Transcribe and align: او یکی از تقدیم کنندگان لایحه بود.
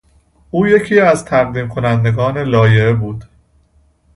او 0.51 0.67
یکی 0.67 0.99
از 0.99 1.25
تقدیم 1.25 1.69
کنندگان 1.69 2.37
لایحه 2.37 2.93
بود. 2.93 3.25